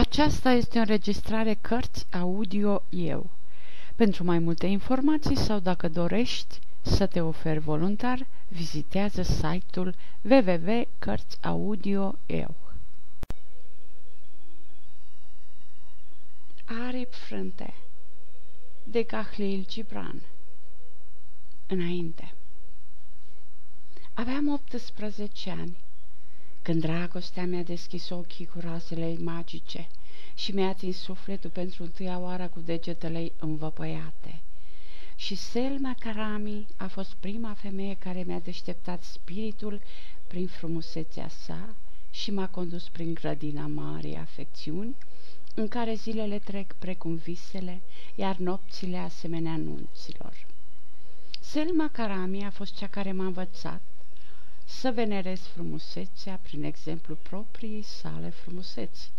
[0.00, 3.30] Aceasta este o înregistrare Cărți Audio Eu.
[3.96, 12.54] Pentru mai multe informații sau dacă dorești să te oferi voluntar, vizitează site-ul www.cărțiaudio.eu.
[16.86, 17.74] Aripi frânte
[18.84, 20.22] de Cahlil Gibran
[21.66, 22.32] Înainte
[24.14, 25.76] Aveam 18 ani
[26.62, 29.88] când dragostea mi-a deschis ochii cu rasele magice
[30.34, 34.40] și mi-a atins sufletul pentru întâia oară cu degetele învăpăiate.
[35.16, 39.80] Și Selma Karami a fost prima femeie care mi-a deșteptat spiritul
[40.26, 41.74] prin frumusețea sa
[42.10, 44.96] și m-a condus prin grădina marii afecțiuni,
[45.54, 47.80] în care zilele trec precum visele,
[48.14, 50.46] iar nopțile asemenea nunților.
[51.40, 53.82] Selma Karami a fost cea care m-a învățat
[54.70, 59.10] să venerez frumusețea prin exemplu propriei sale frumuseți,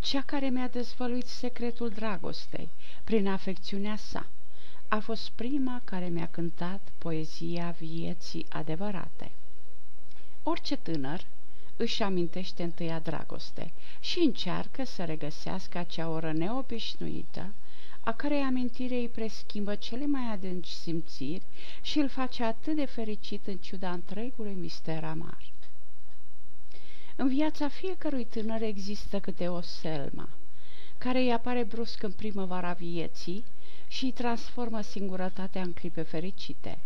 [0.00, 2.68] cea care mi-a dezvăluit secretul dragostei
[3.04, 4.26] prin afecțiunea sa.
[4.88, 9.30] A fost prima care mi-a cântat poezia vieții adevărate.
[10.42, 11.26] Orice tânăr
[11.76, 17.52] își amintește întâia dragoste și încearcă să regăsească acea oră neobișnuită
[18.08, 21.42] a cărei amintire îi preschimbă cele mai adânci simțiri
[21.82, 25.38] și îl face atât de fericit în ciuda întregului mister amar.
[27.16, 30.28] În viața fiecărui tânăr există câte o selma,
[30.98, 33.44] care îi apare brusc în primăvara vieții
[33.88, 36.78] și îi transformă singurătatea în clipe fericite,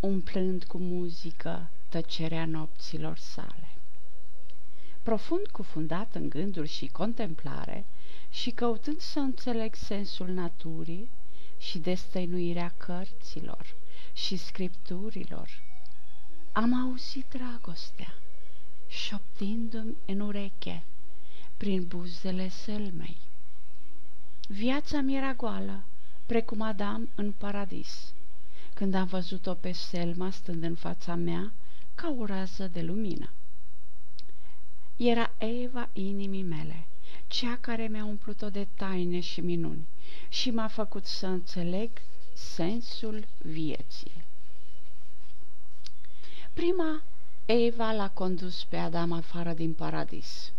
[0.00, 3.68] umplând cu muzică tăcerea nopților sale.
[5.02, 7.84] Profund cufundat în gânduri și contemplare,
[8.36, 11.10] și căutând să înțeleg sensul naturii
[11.58, 13.74] și destăinuirea cărților
[14.12, 15.48] și scripturilor,
[16.52, 18.14] am auzit dragostea,
[18.88, 20.82] șoptindu-mi în ureche,
[21.56, 23.16] prin buzele selmei.
[24.48, 25.82] Viața mi era goală,
[26.26, 28.12] precum Adam în paradis,
[28.74, 31.52] când am văzut-o pe Selma stând în fața mea
[31.94, 33.30] ca o rază de lumină.
[34.96, 36.86] Era Eva inimii mele,
[37.26, 39.86] cea care mi-a umplut-o de taine și minuni
[40.28, 41.90] și m-a făcut să înțeleg
[42.34, 44.24] sensul vieții.
[46.52, 47.02] Prima,
[47.46, 50.52] Eva l-a condus pe Adam afară din paradis,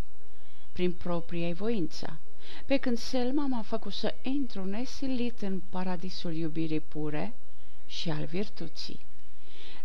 [0.74, 2.20] prin propria voință,
[2.66, 7.34] pe când Selma m-a făcut să intru nesilit în paradisul iubirii pure
[7.88, 9.00] și al virtuții.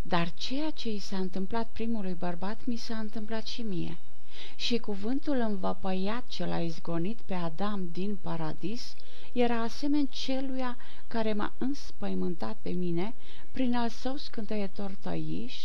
[0.03, 3.99] Dar ceea ce i s-a întâmplat primului bărbat mi s-a întâmplat și mie–
[4.57, 8.95] și cuvântul învăpăiat ce l-a izgonit pe Adam din paradis
[9.33, 10.77] era asemeni celuia
[11.09, 13.15] care m-a înspăimântat pe mine
[13.53, 15.57] prin al său scânteiător tăiș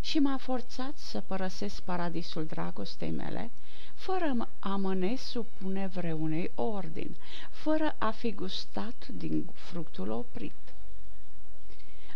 [0.00, 3.50] și m-a forțat să părăsesc paradisul dragostei mele,
[3.94, 7.16] fără a mă nesupune vreunei ordin,
[7.50, 10.52] fără a fi gustat din fructul oprit.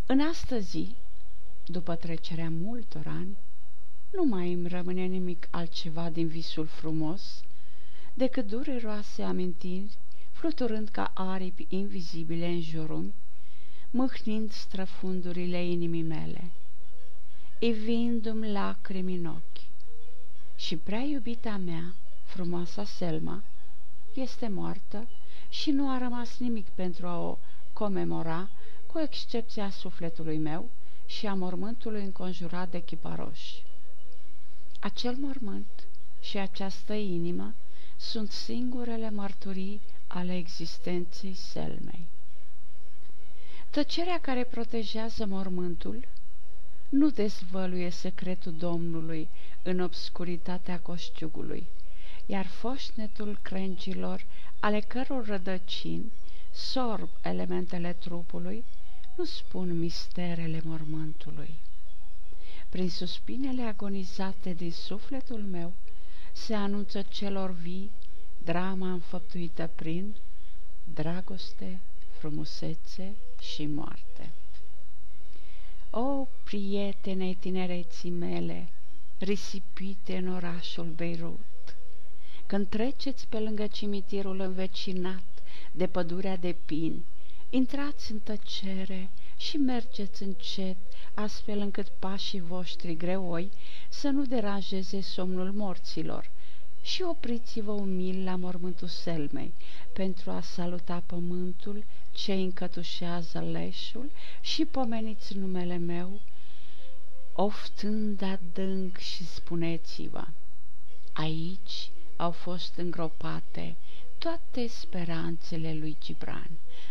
[0.06, 0.88] În astăzi,
[1.66, 3.36] după trecerea multor ani,
[4.14, 7.42] nu mai îmi rămâne nimic altceva din visul frumos
[8.14, 9.96] decât dureroase amintiri,
[10.32, 13.12] fluturând ca aripi invizibile în jurul,
[13.90, 16.50] mâhnind străfundurile inimii mele,
[17.58, 19.62] evindu-mi lacrimi în ochi.
[20.56, 21.94] Și prea iubita mea,
[22.24, 23.42] frumoasa Selma,
[24.14, 25.08] este moartă
[25.48, 27.38] și nu a rămas nimic pentru a o
[27.72, 28.48] comemora,
[28.92, 30.70] cu excepția sufletului meu
[31.06, 33.63] și a mormântului înconjurat de chiparoși.
[34.84, 35.86] Acel mormânt
[36.20, 37.54] și această inimă
[37.96, 42.06] sunt singurele mărturii ale existenței selmei.
[43.70, 46.08] Tăcerea care protejează mormântul
[46.88, 49.28] nu dezvăluie secretul Domnului
[49.62, 51.66] în obscuritatea coșciugului,
[52.26, 54.24] iar foșnetul crengilor,
[54.60, 56.12] ale căror rădăcini
[56.52, 58.64] sorb elementele trupului,
[59.16, 61.54] nu spun misterele mormântului.
[62.74, 65.72] Prin suspinele agonizate din sufletul meu
[66.32, 67.90] se anunță celor vii
[68.44, 70.14] drama înfăptuită prin
[70.94, 71.80] dragoste,
[72.18, 74.30] frumusețe și moarte.
[75.90, 78.68] O, prietene tinereții mele,
[79.18, 81.76] risipite în orașul Beirut,
[82.46, 87.04] când treceți pe lângă cimitirul învecinat de pădurea de pini,
[87.50, 89.10] intrați în tăcere
[89.48, 90.76] și mergeți încet
[91.14, 93.50] astfel încât pașii voștri greoi
[93.88, 96.30] să nu deranjeze somnul morților.
[96.82, 99.52] Și opriți-vă umil la mormântul selmei
[99.92, 104.10] pentru a saluta pământul ce încătușează leșul
[104.40, 106.20] și pomeniți numele meu,
[107.32, 110.24] oftând adânc și spuneți-vă,
[111.12, 113.76] aici au fost îngropate
[114.24, 116.50] toate speranțele lui Gibran,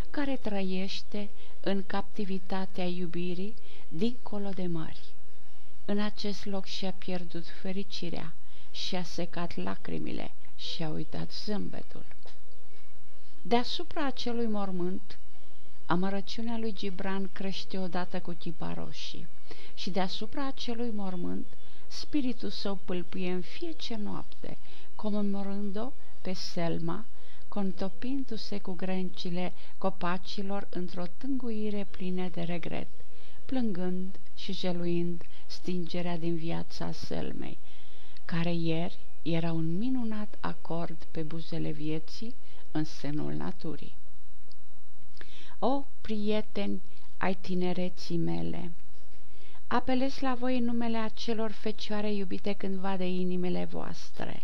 [0.10, 1.30] care trăiește
[1.62, 3.56] în captivitatea iubirii
[3.90, 5.04] dincolo de mări.
[5.86, 8.34] În acest loc și-a pierdut fericirea,
[8.72, 12.06] și-a secat lacrimile și-a uitat zâmbetul.
[13.42, 15.18] Deasupra acelui mormânt,
[15.86, 19.28] amărăciunea lui Gibran crește odată cu chipa roșii
[19.76, 21.48] și deasupra acelui mormânt,
[21.88, 24.58] spiritul său pâlpâie în fiecare noapte,
[24.96, 25.92] comemorând-o
[26.22, 27.06] pe Selma,
[27.54, 32.88] contopindu-se cu grencile copacilor într-o tânguire plină de regret,
[33.46, 37.58] plângând și jeluind stingerea din viața Selmei,
[38.26, 42.36] care ieri era un minunat acord pe buzele vieții
[42.72, 43.96] în senul naturii.
[45.60, 46.82] O, prieteni
[47.18, 48.72] ai tinereții mele,
[49.68, 54.44] apelez la voi în numele acelor fecioare iubite cândva de inimile voastre.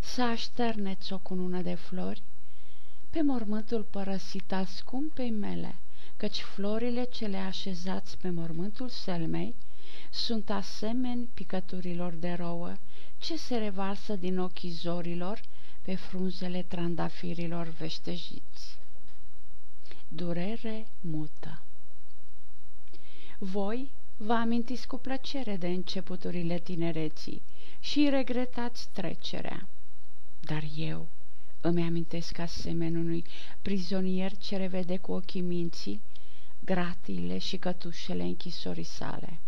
[0.00, 2.22] Să așterneți o cunună de flori
[3.10, 5.74] pe mormântul părăsit al scumpei mele,
[6.16, 9.54] căci florile cele așezați pe mormântul selmei
[10.10, 12.76] sunt asemeni picăturilor de rouă
[13.18, 15.40] ce se revarsă din ochii zorilor
[15.82, 18.78] pe frunzele trandafirilor veștejiți.
[20.08, 21.62] Durere mută
[23.38, 27.42] Voi vă amintiți cu plăcere de începuturile tinereții
[27.80, 29.68] și regretați trecerea.
[30.48, 31.06] Dar eu
[31.60, 33.24] îmi amintesc asemenea unui
[33.62, 36.00] prizonier ce revede cu ochii minții
[36.64, 39.38] gratiile și cătușele închisorii sale.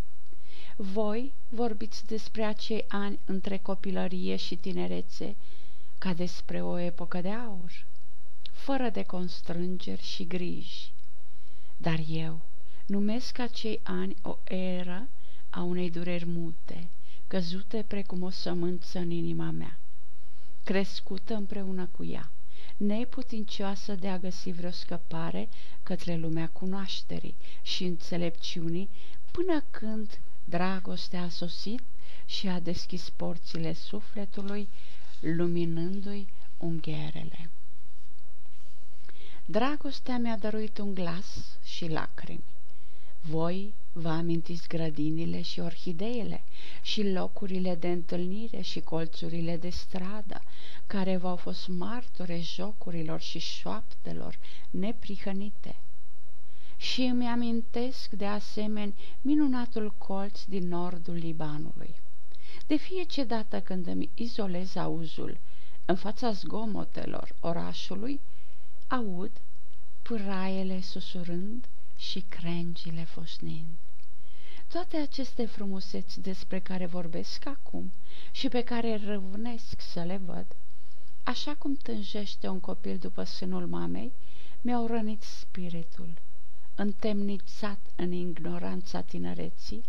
[0.76, 5.36] Voi vorbiți despre acei ani între copilărie și tinerețe
[5.98, 7.86] ca despre o epocă de aur,
[8.52, 10.92] fără de constrângeri și griji.
[11.76, 12.40] Dar eu
[12.86, 15.08] numesc acei ani o eră
[15.50, 16.88] a unei dureri mute,
[17.26, 19.78] căzute precum o sămânță în inima mea,
[20.64, 22.30] crescută împreună cu ea,
[22.76, 25.48] neputincioasă de a găsi vreo scăpare
[25.82, 28.88] către lumea cunoașterii și înțelepciunii,
[29.30, 31.82] până când dragostea a sosit
[32.26, 34.68] și a deschis porțile sufletului,
[35.20, 37.50] luminându-i ungherele.
[39.46, 42.44] Dragostea mi-a dăruit un glas și lacrimi.
[43.20, 46.42] Voi vă amintiți grădinile și orhideele
[46.82, 50.42] și locurile de întâlnire și colțurile de stradă,
[50.86, 54.38] care v-au fost martore jocurilor și șoaptelor
[54.70, 55.76] neprihănite.
[56.76, 61.94] Și îmi amintesc de asemenea minunatul colț din nordul Libanului.
[62.66, 65.38] De fiecare dată când îmi izolez auzul
[65.84, 68.20] în fața zgomotelor orașului,
[68.88, 69.30] aud
[70.02, 71.68] pâraiele susurând
[72.00, 73.78] și crengile fosnind.
[74.68, 77.92] Toate aceste frumuseți despre care vorbesc acum
[78.30, 80.46] și pe care răvnesc să le văd,
[81.24, 84.12] așa cum tânjește un copil după sânul mamei,
[84.60, 86.12] mi-au rănit spiritul,
[86.74, 89.82] întemnițat în ignoranța tinereții,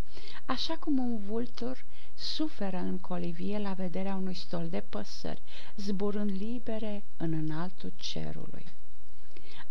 [0.46, 1.86] așa cum un vultur
[2.16, 5.42] suferă în colivie la vederea unui stol de păsări,
[5.75, 8.66] zburând libere în înaltul cerului.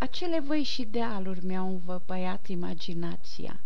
[0.00, 3.61] Acele văi și dealuri mi-au învăpăiat imaginația,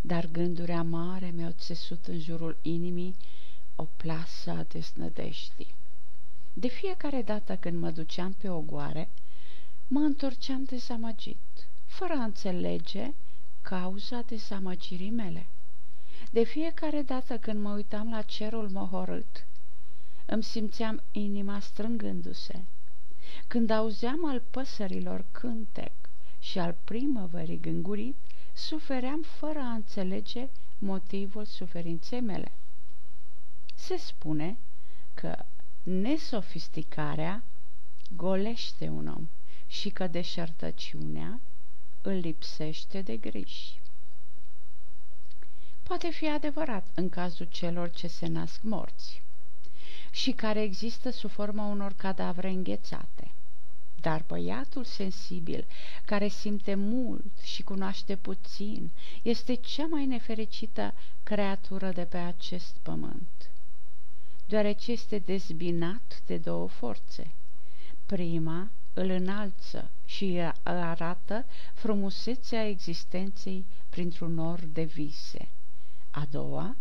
[0.00, 3.16] dar gânduri amare mi-au țesut în jurul inimii
[3.76, 5.74] o plasă a desnădeștii.
[6.52, 9.08] De fiecare dată când mă duceam pe ogoare,
[9.88, 13.12] mă întorceam dezamăgit, fără a înțelege
[13.62, 15.46] cauza dezamăgirii mele.
[16.30, 19.46] De fiecare dată când mă uitam la cerul mohorât,
[20.26, 22.64] îmi simțeam inima strângându-se.
[23.46, 25.92] Când auzeam al păsărilor cântec
[26.40, 28.16] și al primăverii gângurit,
[28.52, 32.52] sufeream fără a înțelege motivul suferinței mele.
[33.74, 34.56] Se spune
[35.14, 35.44] că
[35.82, 37.42] nesofisticarea
[38.16, 39.28] golește un om
[39.66, 41.40] și că deșertăciunea
[42.02, 43.80] îl lipsește de griji.
[45.82, 49.22] Poate fi adevărat în cazul celor ce se nasc morți
[50.16, 53.30] și care există sub forma unor cadavre înghețate.
[54.00, 55.64] Dar băiatul sensibil,
[56.04, 58.90] care simte mult și cunoaște puțin,
[59.22, 63.50] este cea mai nefericită creatură de pe acest pământ,
[64.46, 67.30] deoarece este dezbinat de două forțe.
[68.06, 71.44] Prima îl înalță și arată
[71.74, 75.48] frumusețea existenței printr-un nor de vise.
[76.10, 76.76] A doua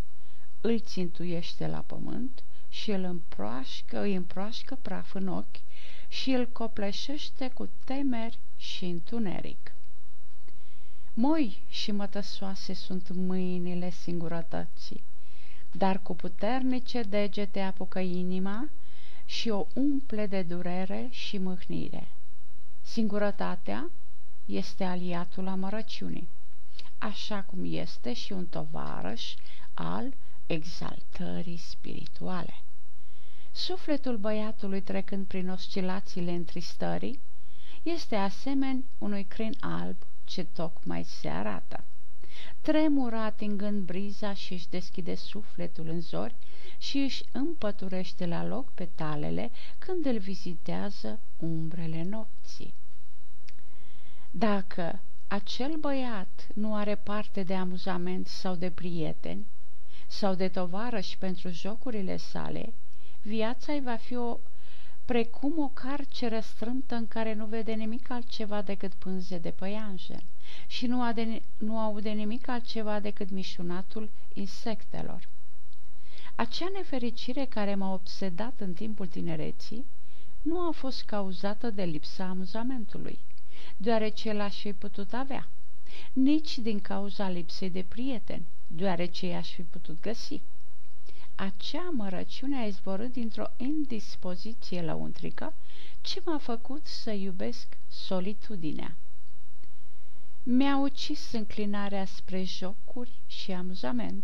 [0.62, 2.44] îl țintuiește la pământ
[2.76, 5.60] și îl împroașcă, îi împroașcă praf în ochi
[6.08, 9.72] și îl copleșește cu temeri și întuneric.
[11.14, 15.04] Moi și mătăsoase sunt mâinile singurătății,
[15.72, 18.70] dar cu puternice degete apucă inima
[19.26, 22.08] și o umple de durere și mâhnire.
[22.82, 23.90] Singurătatea
[24.46, 26.28] este aliatul amărăciunii,
[26.98, 29.34] așa cum este și un tovarăș
[29.74, 30.14] al
[30.46, 32.54] exaltării spirituale.
[33.56, 37.20] Sufletul băiatului trecând prin oscilațiile întristării
[37.84, 41.84] este asemeni unui crin alb ce tocmai se arată.
[42.62, 46.36] Tremură atingând briza și își deschide sufletul în zori
[46.78, 52.74] și își împăturește la loc petalele când îl vizitează umbrele nopții.
[54.32, 59.46] Dacă acel băiat nu are parte de amuzament sau de prieteni
[60.08, 62.74] sau de tovarăși pentru jocurile sale,
[63.26, 64.38] viața îi va fi o
[65.06, 70.24] precum o carceră strâmtă în care nu vede nimic altceva decât pânze de păianjen
[70.68, 75.28] și nu, ade, nu aude nimic altceva decât mișunatul insectelor.
[76.36, 79.86] Acea nefericire care m-a obsedat în timpul tinereții
[80.42, 83.20] nu a fost cauzată de lipsa amuzamentului,
[83.78, 85.48] deoarece l-aș fi putut avea,
[86.14, 90.42] nici din cauza lipsei de prieteni, deoarece i-aș fi putut găsi.
[91.36, 95.54] Acea mărăciune a izvorât dintr-o indispoziție lăuntrică
[96.02, 98.96] ce m-a făcut să iubesc solitudinea.
[100.44, 104.24] Mi-a ucis înclinarea spre jocuri și amuzament,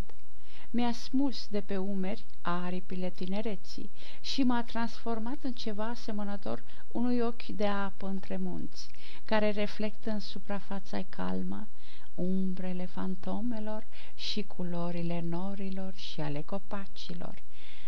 [0.70, 3.90] mi-a smuls de pe umeri aripile tinereții
[4.20, 8.88] și m-a transformat în ceva asemănător unui ochi de apă între munți,
[9.24, 11.66] care reflectă în suprafața calmă
[12.14, 17.42] umbrele fantomelor și culorile norilor și ale copacilor,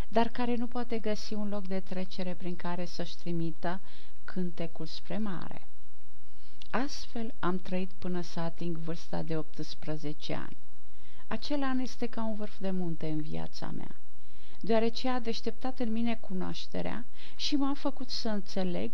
[0.08, 3.80] dar care nu poate găsi un loc de trecere prin care să-și trimită
[4.24, 5.66] cântecul spre mare.
[6.70, 10.56] Astfel am trăit până să ating vârsta de 18 ani.
[11.28, 13.96] Acel an este ca un vârf de munte în viața mea,
[14.60, 17.04] deoarece a deșteptat în mine cunoașterea
[17.36, 18.90] și m-a făcut să înțeleg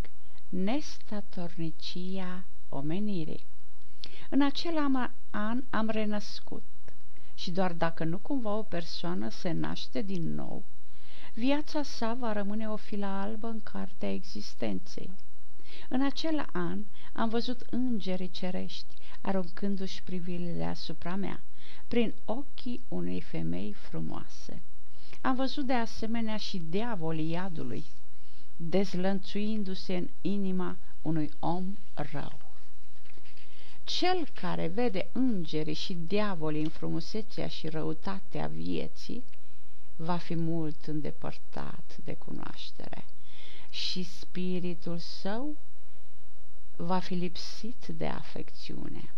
[0.49, 3.45] nestatornicia omenirii.
[4.33, 4.77] În acel
[5.31, 6.63] an am renăscut
[7.35, 10.63] și doar dacă nu cumva o persoană se naște din nou,
[11.35, 15.11] viața sa va rămâne o filă albă în cartea existenței.
[15.89, 21.41] În acel an am văzut îngerii cerești aruncându-și privirile asupra mea,
[21.89, 24.63] prin ochii unei femei frumoase.
[25.21, 27.85] Am văzut de asemenea și diavolii iadului,
[28.57, 31.79] dezlănțuindu-se în inima unui om
[32.13, 32.50] rău.
[33.85, 39.25] Cel care vede îngerii și diavolii în frumusețea și răutatea vieții,
[39.97, 43.05] va fi mult îndepărtat de cunoaștere
[43.71, 45.57] și spiritul său
[46.77, 49.13] va fi lipsit de afecțiune.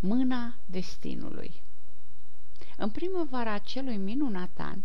[0.00, 1.62] Mâna destinului
[2.76, 4.78] În primăvara acelui minunat an,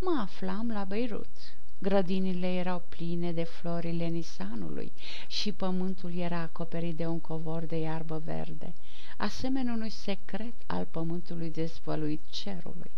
[0.00, 1.36] mă aflam la Beirut.
[1.84, 4.92] Grădinile erau pline de florile nisanului
[5.28, 8.74] și pământul era acoperit de un covor de iarbă verde,
[9.16, 12.90] asemenea unui secret al pământului dezvăluit cerului.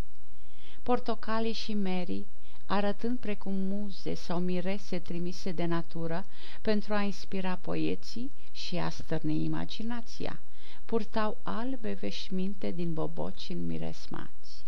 [0.83, 2.27] Portocalii și merii
[2.67, 6.25] arătând precum muze sau mirese trimise de natură
[6.63, 10.41] pentru a inspira poeții și a stârni imaginația.
[10.85, 14.65] Purtau albe veșminte din boboci miresmați.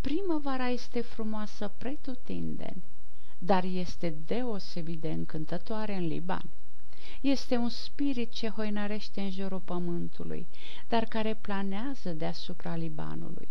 [0.00, 2.82] Primăvara este frumoasă pretutindeni,
[3.38, 6.50] dar este deosebit de încântătoare în Liban.
[7.20, 10.46] Este un spirit ce hoinărește în jurul pământului,
[10.88, 13.48] dar care planează deasupra Libanului,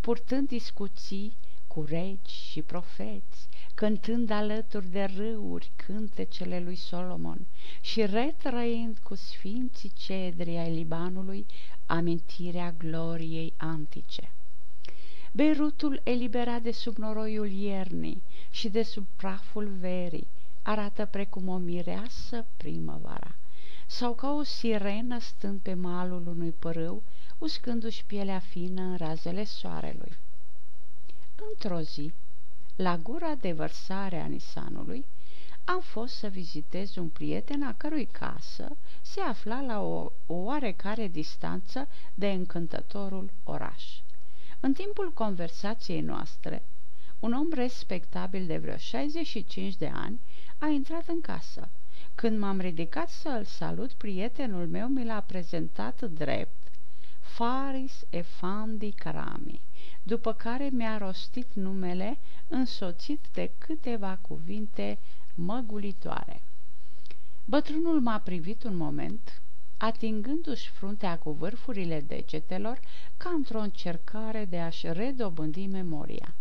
[0.00, 7.46] purtând discuții cu regi și profeți, cântând alături de râuri cântecele lui Solomon
[7.80, 11.46] și retrăind cu sfinții cedri ai Libanului
[11.86, 14.30] amintirea gloriei antice.
[15.32, 20.26] Beirutul eliberat de sub noroiul iernii și de sub praful verii
[20.62, 23.34] arată precum o mireasă primăvara
[23.86, 27.02] sau ca o sirenă stând pe malul unui părâu,
[27.38, 30.16] uscându-și pielea fină în razele soarelui.
[31.50, 32.12] Într-o zi,
[32.76, 35.04] la gura de vărsare a Nisanului,
[35.64, 41.08] am fost să vizitez un prieten a cărui casă se afla la o, o oarecare
[41.08, 43.84] distanță de încântătorul oraș.
[44.60, 46.62] În timpul conversației noastre,
[47.20, 50.20] un om respectabil de vreo 65 de ani
[50.58, 51.68] a intrat în casă.
[52.14, 56.70] Când m-am ridicat să îl salut, prietenul meu mi l-a prezentat drept
[57.20, 59.60] Faris Efandi Karami
[60.02, 64.98] după care mi-a rostit numele însoțit de câteva cuvinte
[65.34, 66.42] măgulitoare.
[67.44, 69.42] Bătrânul m-a privit un moment,
[69.80, 72.80] atingându-și fruntea cu vârfurile degetelor
[73.16, 76.34] ca într-o încercare de a-și redobândi memoria.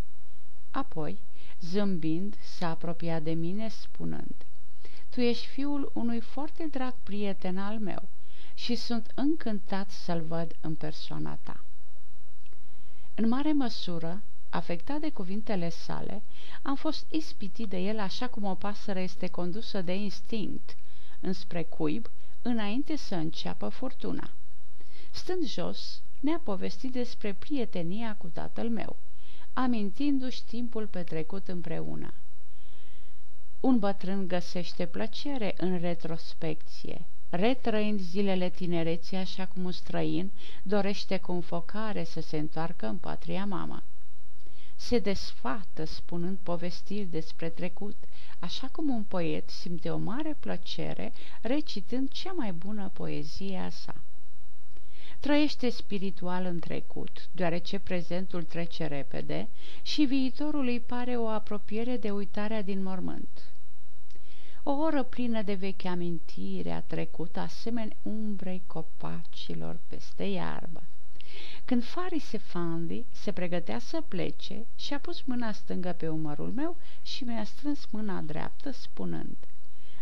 [0.71, 1.17] Apoi
[1.61, 4.35] Zâmbind, s-a apropiat de mine, spunând,
[5.09, 8.07] Tu ești fiul unui foarte drag prieten al meu
[8.53, 11.63] și sunt încântat să-l văd în persoana ta.
[13.15, 16.21] În mare măsură, afectat de cuvintele sale,
[16.61, 20.75] am fost ispitit de el așa cum o pasăre este condusă de instinct
[21.19, 22.09] înspre cuib
[22.41, 24.29] înainte să înceapă furtuna.
[25.11, 28.95] Stând jos, ne-a povestit despre prietenia cu tatăl meu,
[29.53, 32.13] amintindu-și timpul petrecut împreună.
[33.59, 40.31] Un bătrân găsește plăcere în retrospecție, retrăind zilele tinereții așa cum un străin
[40.63, 43.83] dorește cu înfocare să se întoarcă în patria mama.
[44.79, 47.95] Se desfată spunând povestiri despre trecut,
[48.39, 53.95] așa cum un poet simte o mare plăcere recitând cea mai bună poezie a sa.
[55.19, 59.47] Trăiește spiritual în trecut, deoarece prezentul trece repede
[59.81, 63.43] și viitorul îi pare o apropiere de uitarea din mormânt.
[64.63, 70.83] O oră plină de vechi amintire a trecut, asemeni umbrei copacilor peste iarbă.
[71.65, 77.23] Când Faris Efandi se pregătea să plece, și-a pus mâna stângă pe umărul meu și
[77.23, 79.35] mi-a strâns mâna dreaptă, spunând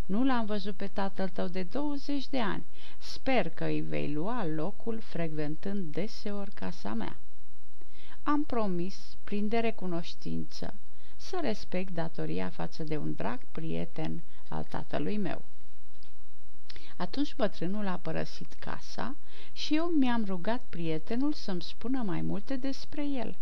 [0.06, 2.66] Nu l-am văzut pe tatăl tău de 20 de ani.
[2.98, 7.18] Sper că îi vei lua locul frecventând deseori casa mea.
[8.24, 10.74] Am promis, prin de recunoștință,
[11.18, 15.42] să respect datoria față de un drag prieten al tatălui meu.
[16.98, 19.16] Atunci bătrânul a părăsit casa
[19.54, 23.36] și eu mi-am rugat prietenul să-mi spună mai multe despre el.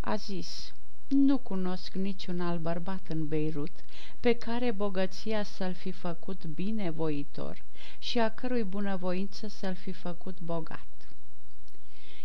[0.00, 0.72] A zis,
[1.08, 3.72] nu cunosc niciun alt bărbat în Beirut
[4.20, 7.62] pe care bogăția să-l fi făcut binevoitor
[7.98, 10.86] și a cărui bunăvoință să-l fi făcut bogat.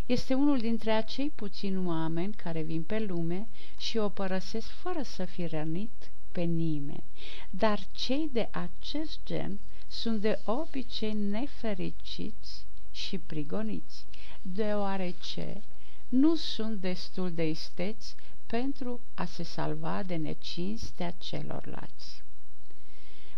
[0.06, 3.48] Este unul dintre acei puțini oameni care vin pe lume
[3.78, 7.04] și o părăsesc fără să fi rănit pe nimeni,
[7.50, 9.58] dar cei de acest gen
[9.90, 14.04] sunt de obicei nefericiți și prigoniți,
[14.42, 15.62] deoarece
[16.08, 18.14] nu sunt destul de isteți
[18.46, 22.22] pentru a se salva de necinstea celorlalți.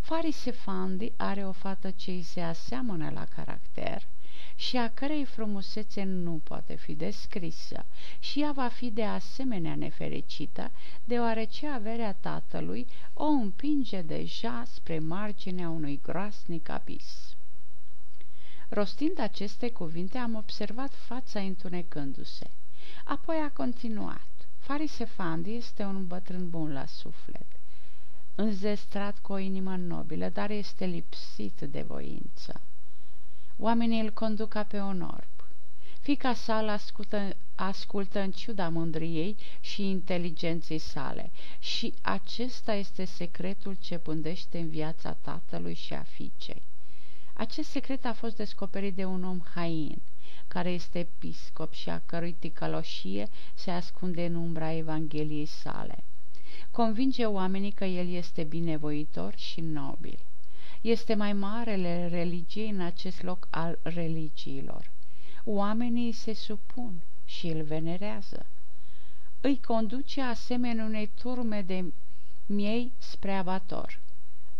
[0.00, 4.06] Farisefandi are o fată ce îi se aseamănă la caracter
[4.68, 7.84] și a cărei frumusețe nu poate fi descrisă
[8.18, 10.70] și ea va fi de asemenea nefericită,
[11.04, 17.34] deoarece averea tatălui o împinge deja spre marginea unui groasnic abis.
[18.68, 22.50] Rostind aceste cuvinte, am observat fața întunecându-se.
[23.04, 24.30] Apoi a continuat.
[24.58, 27.46] Farisefandi este un bătrân bun la suflet,
[28.34, 32.60] înzestrat cu o inimă nobilă, dar este lipsit de voință.
[33.64, 35.46] Oamenii îl conduc ca pe un orb.
[36.00, 43.76] Fica sa îl ascultă, ascultă în ciuda mândriei și inteligenței sale și acesta este secretul
[43.80, 46.62] ce pândește în viața tatălui și a fiicei.
[47.32, 49.98] Acest secret a fost descoperit de un om hain,
[50.48, 56.04] care este episcop și a cărui ticăloșie se ascunde în umbra Evangheliei sale.
[56.70, 60.18] Convinge oamenii că el este binevoitor și nobil.
[60.82, 64.90] Este mai marele religiei în acest loc al religiilor.
[65.44, 68.46] Oamenii se supun și îl venerează.
[69.40, 71.92] Îi conduce asemenea unei turme de
[72.46, 74.00] miei spre abator.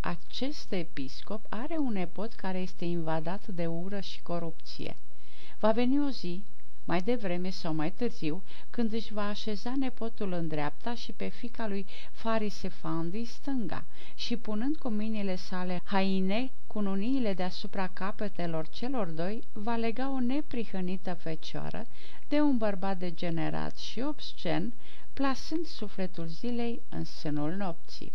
[0.00, 4.96] Acest episcop are un nepot care este invadat de ură și corupție.
[5.60, 6.42] Va veni o zi,
[6.84, 11.66] mai devreme sau mai târziu, când își va așeza nepotul în dreapta și pe fica
[11.66, 19.44] lui Farisefandi stânga și punând cu mâinile sale haine cu nuniile deasupra capetelor celor doi,
[19.52, 21.86] va lega o neprihănită fecioară
[22.28, 24.72] de un bărbat degenerat și obscen,
[25.12, 28.12] plasând sufletul zilei în sânul nopții.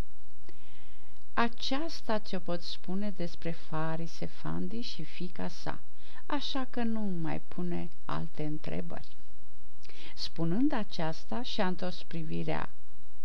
[1.33, 5.79] Aceasta ți-o pot spune despre Farisefandi și fica sa
[6.27, 9.07] așa că nu mai pune alte întrebări.
[10.15, 12.69] Spunând aceasta, și-a întors privirea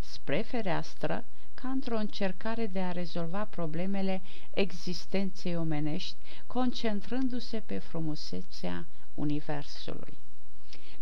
[0.01, 10.19] spre fereastră, ca într-o încercare de a rezolva problemele existenței omenești, concentrându-se pe frumusețea Universului.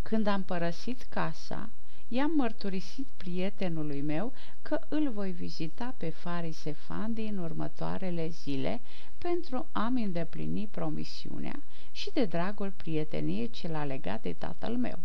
[0.02, 1.68] Când am părăsit casa,
[2.12, 8.81] i-am mărturisit prietenului meu că îl voi vizita pe Faris Efandi în următoarele zile
[9.18, 14.99] pentru a-mi îndeplini promisiunea și de dragul prieteniei ce l-a legat de tatăl meu.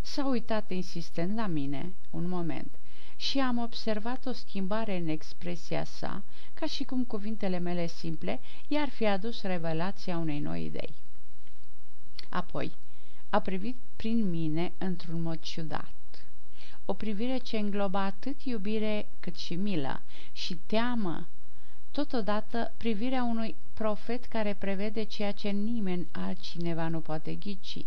[0.00, 2.70] S-a uitat insistent la mine un moment
[3.16, 6.22] și am observat o schimbare în expresia sa,
[6.54, 10.94] ca și cum cuvintele mele simple i-ar fi adus revelația unei noi idei.
[12.28, 12.72] Apoi
[13.30, 15.99] a privit prin mine într-un mod ciudat.
[16.90, 20.00] O privire ce îngloba atât iubire cât și milă
[20.32, 21.26] și teamă,
[21.90, 27.84] totodată privirea unui profet care prevede ceea ce nimeni altcineva nu poate ghici.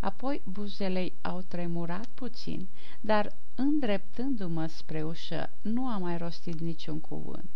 [0.00, 2.68] Apoi buzele au tremurat puțin,
[3.00, 7.50] dar îndreptându-mă spre ușă, nu am mai rostit niciun cuvânt.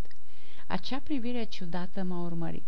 [0.67, 2.63] Acea privire ciudată m-a urmărit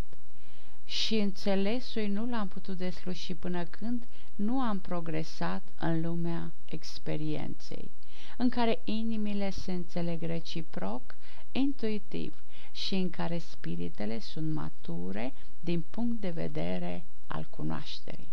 [0.86, 4.04] și înțelesul nu l-am putut desluși până când
[4.36, 7.91] nu am progresat în lumea experienței,
[8.38, 11.15] în care inimile se înțeleg reciproc,
[11.51, 18.27] intuitiv și în care spiritele sunt mature din punct de vedere al cunoașterii.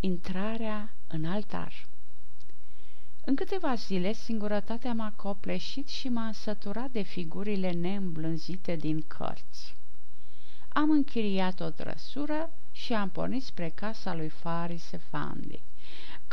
[0.00, 1.86] Intrarea în altar
[3.24, 9.74] În câteva zile, singurătatea m-a copleșit și m-a însăturat de figurile neîmblânzite din cărți.
[10.68, 15.60] Am închiriat o trăsură și am pornit spre casa lui Faris Efandi.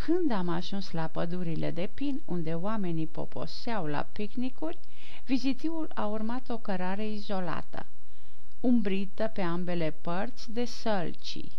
[0.06, 4.78] Când am ajuns la pădurile de pin, unde oamenii poposeau la picnicuri,
[5.26, 7.86] vizitiul a urmat o cărare izolată,
[8.60, 11.52] umbrită pe ambele părți de sălcii.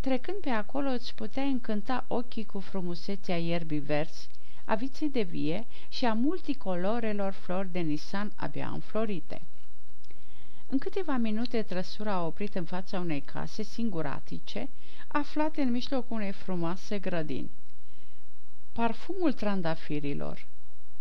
[0.00, 4.28] Trecând pe acolo îți putea încânta ochii cu frumusețea ierbii verzi,
[4.64, 9.40] a viței de vie și a multicolorelor flori de nisan abia înflorite.
[10.68, 14.68] În câteva minute trăsura a oprit în fața unei case singuratice,
[15.08, 17.50] aflate în mijlocul unei frumoase grădini.
[18.72, 20.46] Parfumul trandafirilor,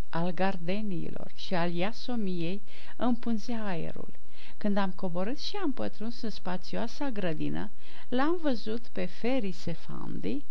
[0.10, 2.62] al gardeniilor și al iasomiei
[2.96, 4.14] împunzea aerul.
[4.58, 7.70] Când am coborât și am pătruns în spațioasa grădină,
[8.10, 10.44] l-am văzut pe Feri Sefandi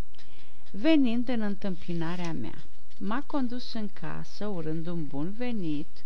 [0.70, 2.64] venind în întâmpinarea mea.
[2.98, 6.04] M-a condus în casă, urând un bun venit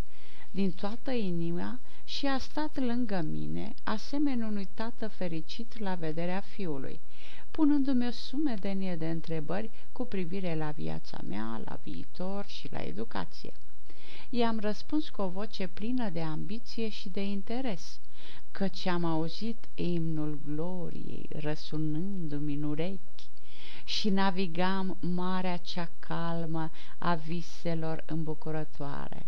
[0.50, 7.00] din toată inima și a stat lângă mine, asemenea unui tată fericit la vederea fiului,
[7.50, 13.52] punându-mi o sumedenie de întrebări cu privire la viața mea, la viitor și la educație.
[14.30, 18.00] I-am răspuns cu o voce plină de ambiție și de interes,
[18.50, 23.28] căci am auzit imnul gloriei răsunându-mi în urechi
[23.84, 29.26] și navigam marea cea calmă a viselor îmbucurătoare.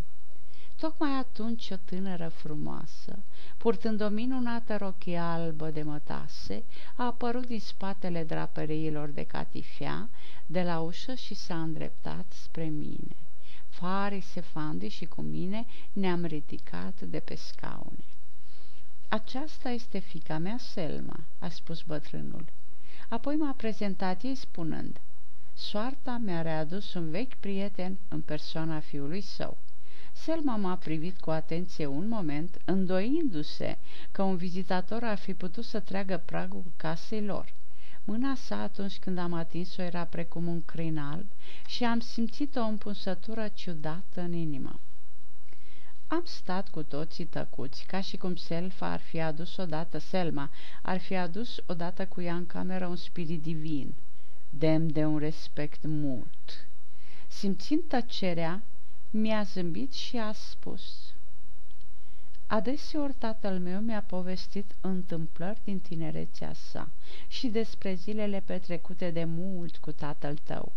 [0.80, 3.18] Tocmai atunci o tânără frumoasă,
[3.56, 6.64] purtând o minunată rochie albă de mătase,
[6.96, 10.08] a apărut din spatele draperiilor de catifea
[10.46, 13.16] de la ușă și s-a îndreptat spre mine.
[13.68, 18.04] Farii Sefandi și cu mine ne-am ridicat de pe scaune.
[19.08, 22.44] Aceasta este fica mea, Selma," a spus bătrânul.
[23.08, 25.00] Apoi m-a prezentat ei spunând,
[25.54, 29.56] Soarta mi-a readus un vechi prieten în persoana fiului său.
[30.22, 33.78] Selma m-a privit cu atenție un moment, îndoindu-se
[34.12, 37.52] că un vizitator ar fi putut să treagă pragul casei lor.
[38.04, 41.26] Mâna sa atunci când am atins-o era precum un crin alb
[41.66, 44.80] și am simțit o împunsătură ciudată în inimă.
[46.06, 50.50] Am stat cu toții tăcuți, ca și cum Selfa ar fi adus odată, Selma,
[50.82, 53.94] ar fi adus odată cu ea în cameră un spirit divin,
[54.50, 56.66] demn de un respect mult.
[57.28, 58.62] Simțind tăcerea,
[59.10, 61.12] mi-a zâmbit și a spus
[62.46, 66.88] Adeseori tatăl meu mi-a povestit întâmplări din tinerețea sa
[67.28, 70.72] și despre zilele petrecute de mult cu tatăl tău.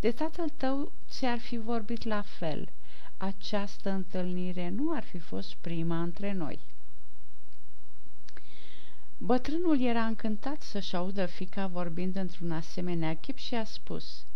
[0.00, 2.68] De tatăl tău ți-ar fi vorbit la fel.
[3.16, 6.58] Această întâlnire nu ar fi fost prima între noi.
[9.18, 14.24] Bătrânul era încântat să-și audă fica vorbind într-un asemenea chip și a spus–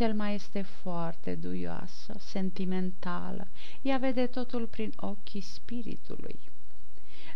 [0.00, 3.46] Selma este foarte duioasă, sentimentală,
[3.82, 6.38] ea vede totul prin ochii spiritului.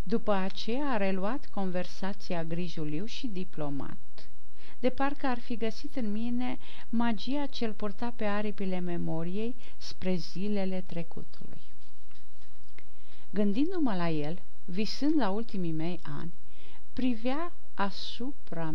[0.02, 4.28] După aceea a reluat conversația grijuliu și diplomat.
[4.80, 10.80] De parcă ar fi găsit în mine magia ce-l purta pe aripile memoriei spre zilele
[10.86, 11.60] trecutului.
[13.30, 16.32] Gândindu-mă la el, visând la ultimii mei ani,
[16.92, 18.74] privea asupra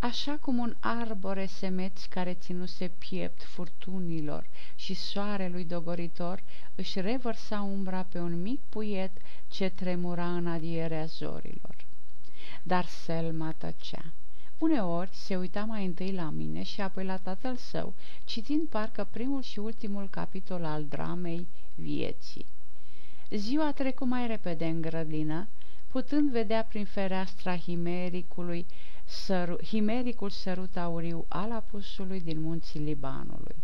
[0.00, 6.42] Așa cum un arbore semeț care ținuse piept furtunilor și soarelui dogoritor
[6.74, 9.10] își revărsa umbra pe un mic puiet
[9.48, 11.76] ce tremura în adierea zorilor.
[12.62, 14.04] Dar Selma tăcea.
[14.58, 19.42] Uneori se uita mai întâi la mine și apoi la tatăl său, citind parcă primul
[19.42, 22.46] și ultimul capitol al dramei vieții.
[23.30, 25.48] Ziua trecu mai repede în grădină,
[25.88, 28.66] putând vedea prin fereastra himericului
[29.08, 33.56] săru, himericul sărut auriu al apusului din munții Libanului.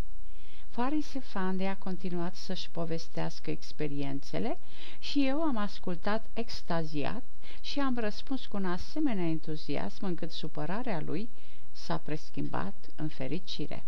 [0.69, 4.59] Faris Fande a continuat să-și povestească experiențele
[4.99, 7.23] și eu am ascultat extaziat
[7.61, 11.29] și am răspuns cu un asemenea entuziasm încât supărarea lui
[11.73, 13.85] s-a preschimbat în fericire.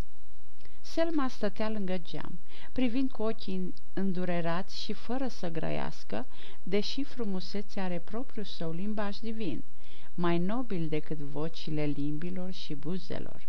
[0.80, 2.38] Selma stătea lângă geam,
[2.72, 6.26] privind cu ochii îndurerați și fără să grăiască,
[6.62, 9.62] deși frumusețea are propriul său limbaj divin,
[10.18, 13.46] mai nobil decât vocile limbilor și buzelor.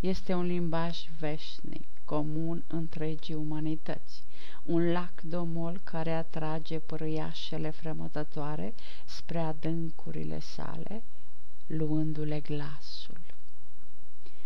[0.00, 4.22] Este un limbaj veșnic, comun întregii umanități,
[4.64, 11.02] un lac domol care atrage părâiașele fremătătoare spre adâncurile sale,
[11.66, 13.20] luându-le glasul.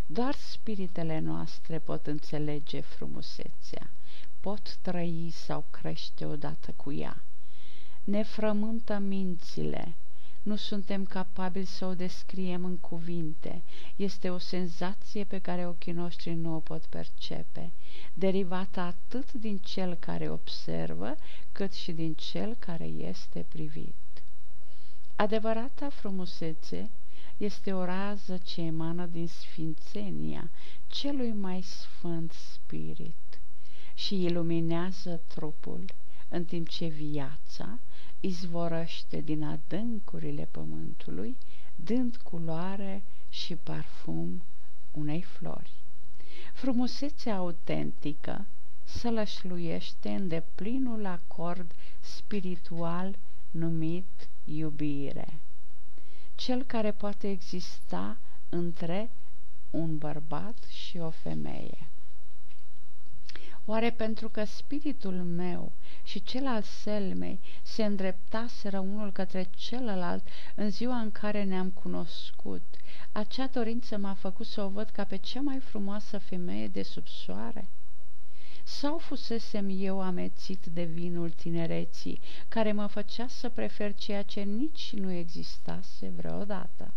[0.06, 3.90] Doar spiritele noastre pot înțelege frumusețea,
[4.40, 7.22] pot trăi sau crește odată cu ea.
[8.04, 9.94] Ne frământă mințile,
[10.44, 13.62] nu suntem capabili să o descriem în cuvinte.
[13.96, 17.70] Este o senzație pe care ochii noștri nu o pot percepe,
[18.14, 21.16] derivată atât din cel care observă,
[21.52, 23.94] cât și din cel care este privit.
[25.16, 26.90] Adevărata frumusețe
[27.36, 30.50] este o rază ce emană din sfințenia
[30.86, 33.40] celui mai sfânt spirit
[33.94, 35.84] și iluminează trupul,
[36.34, 37.78] în timp ce viața
[38.20, 41.36] izvorăște din adâncurile pământului,
[41.76, 44.42] dând culoare și parfum
[44.90, 45.70] unei flori.
[46.54, 48.46] Frumusețea autentică
[48.84, 53.16] sălășluiește în deplinul acord spiritual
[53.50, 55.38] numit iubire
[56.34, 58.16] cel care poate exista
[58.48, 59.10] între
[59.70, 61.88] un bărbat și o femeie.
[63.66, 65.72] Oare pentru că spiritul meu
[66.04, 72.62] și cel al Selmei se îndreptaseră unul către celălalt în ziua în care ne-am cunoscut,
[73.12, 77.06] acea dorință m-a făcut să o văd ca pe cea mai frumoasă femeie de sub
[77.06, 77.68] soare?
[78.66, 84.92] sau fusesem eu amețit de vinul tinereții, care mă făcea să prefer ceea ce nici
[84.92, 86.92] nu existase vreodată?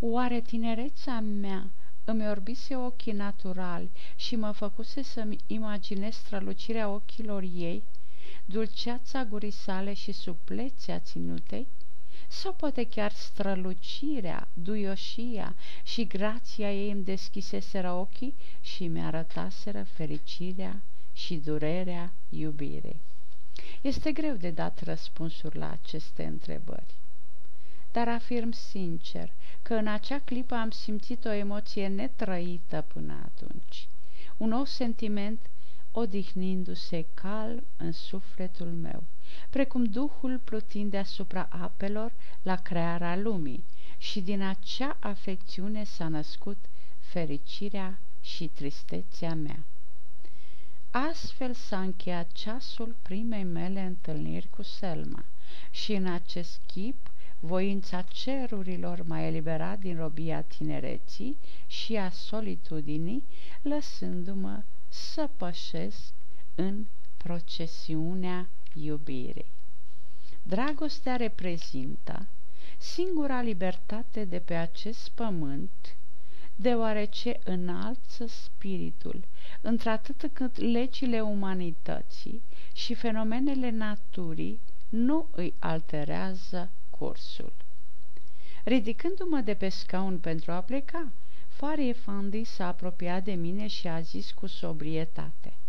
[0.00, 1.70] Oare tinerețea mea
[2.08, 7.82] îmi orbise ochii naturali și mă făcuse să-mi imaginez strălucirea ochilor ei,
[8.44, 11.66] dulceața gurii sale și suplețea ținutei?
[12.28, 20.80] sau poate chiar strălucirea, duioșia și grația ei îmi deschiseseră ochii și mi-arătaseră fericirea
[21.12, 23.00] și durerea iubirii.
[23.80, 26.94] Este greu de dat răspunsuri la aceste întrebări,
[27.96, 29.32] dar afirm sincer
[29.62, 33.88] că în acea clipă am simțit o emoție netrăită până atunci,
[34.36, 35.40] un nou sentiment
[35.92, 39.02] odihnindu-se calm în sufletul meu
[39.50, 43.64] precum Duhul plutind deasupra apelor la crearea lumii
[43.98, 46.58] și din acea afecțiune s-a născut
[47.00, 49.64] fericirea și tristețea mea.
[50.90, 55.24] Astfel s-a încheiat ceasul primei mele întâlniri cu Selma
[55.70, 56.96] și în acest chip
[57.40, 63.22] voința cerurilor m-a eliberat din robia tinereții și a solitudinii,
[63.62, 66.12] lăsându-mă să pășesc
[66.54, 66.84] în
[67.16, 69.44] procesiunea iubirii.
[70.42, 72.26] Dragostea reprezintă
[72.78, 75.70] singura libertate de pe acest pământ,
[76.56, 79.24] deoarece înalță spiritul,
[79.60, 87.52] într-atât cât legile umanității și fenomenele naturii nu îi alterează cursul.
[88.64, 91.08] Ridicându-mă de pe scaun pentru a pleca,
[91.48, 95.52] Farie Fandi s-a apropiat de mine și a zis cu sobrietate–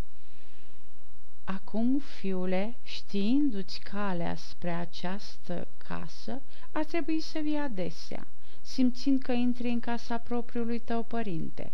[1.50, 8.28] Acum, fiule, știindu-ți calea spre această casă, ar trebui să vii adesea,
[8.62, 11.72] simțind că intri în casa propriului tău părinte.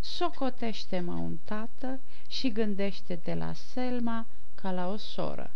[0.00, 5.50] Socotește-mă un tată și gândește-te la Selma ca la o soră.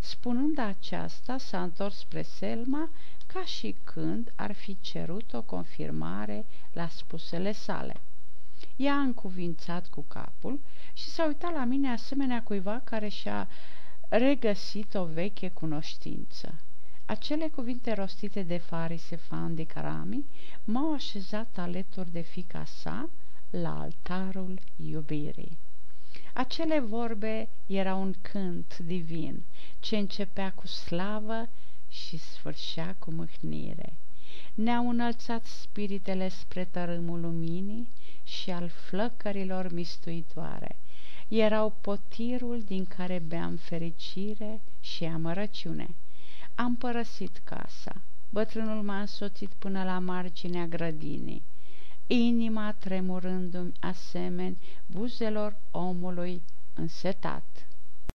[0.00, 2.88] Spunând aceasta, s-a întors spre Selma
[3.26, 8.00] ca și când ar fi cerut o confirmare la spusele sale.
[8.76, 10.60] Ea a încuvințat cu capul
[10.92, 13.48] și s-a uitat la mine asemenea cuiva care și-a
[14.08, 16.54] regăsit o veche cunoștință.
[17.06, 20.24] Acele cuvinte rostite de Farise Fandi Karami
[20.64, 23.08] m-au așezat alături de fica sa
[23.50, 25.58] la altarul iubirii.
[26.38, 29.44] Acele vorbe erau un cânt divin
[29.80, 31.48] ce începea cu slavă
[31.90, 33.92] și sfârșea cu mâhnire.
[34.54, 37.88] Ne-au înălțat spiritele spre tărâmul luminii
[38.24, 40.76] și al flăcărilor mistuitoare.
[41.28, 45.88] Erau potirul din care beam fericire și amărăciune.
[46.54, 47.94] Am părăsit casa.
[48.30, 51.42] Bătrânul m-a însoțit până la marginea grădinii,
[52.08, 56.42] inima tremurându-mi asemeni buzelor omului
[56.74, 57.68] însetat.